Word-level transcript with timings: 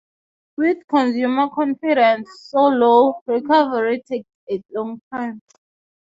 With 0.57 0.77
consumer 0.87 1.49
confidence 1.49 2.27
so 2.49 2.69
low, 2.69 3.21
recovery 3.27 4.01
takes 4.09 4.27
a 4.49 4.63
long 4.73 4.99
time. 5.13 5.43